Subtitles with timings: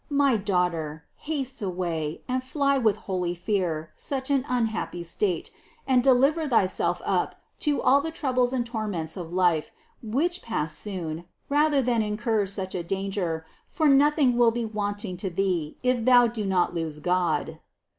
[0.09, 5.51] My daughter, haste away, and fly with holy fear such an unhappy state,
[5.85, 9.69] and deliver thyself up to all the troubles and torments of life,
[10.01, 15.17] which pass soon, rather than incur such a danger; for nothing will be want ing
[15.17, 17.59] to thee, if thou do not lose God.